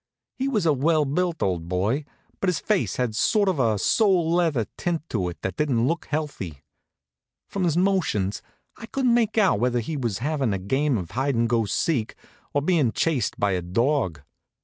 He 0.33 0.47
was 0.47 0.65
a 0.65 0.73
well 0.73 1.05
built 1.05 1.43
old 1.43 1.67
boy, 1.69 2.05
but 2.39 2.47
his 2.49 2.57
face 2.57 2.95
had 2.95 3.15
sort 3.15 3.47
of 3.47 3.59
a 3.59 3.77
sole 3.77 4.33
leather 4.33 4.65
tint 4.75 5.07
to 5.09 5.29
it 5.29 5.39
that 5.43 5.57
didn't 5.57 5.85
look 5.85 6.05
healthy. 6.05 6.63
From 7.47 7.65
his 7.65 7.77
motions 7.77 8.41
I 8.77 8.87
couldn't 8.87 9.13
make 9.13 9.37
out 9.37 9.59
whether 9.59 9.79
he 9.79 9.95
was 9.97 10.17
havin' 10.17 10.53
a 10.53 10.57
game 10.57 10.97
of 10.97 11.11
hide 11.11 11.35
and 11.35 11.47
go 11.47 11.65
seek 11.65 12.15
or 12.51 12.63
was 12.63 12.65
bein' 12.65 12.93
chased 12.93 13.39
by 13.39 13.51
a 13.51 13.61
dog. 13.61 14.21